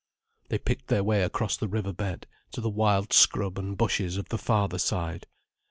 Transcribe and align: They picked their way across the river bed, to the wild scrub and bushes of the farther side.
They 0.49 0.57
picked 0.57 0.87
their 0.87 1.03
way 1.03 1.21
across 1.21 1.55
the 1.57 1.67
river 1.67 1.93
bed, 1.93 2.25
to 2.53 2.61
the 2.61 2.71
wild 2.71 3.13
scrub 3.13 3.59
and 3.59 3.77
bushes 3.77 4.17
of 4.17 4.29
the 4.29 4.39
farther 4.39 4.79
side. 4.79 5.27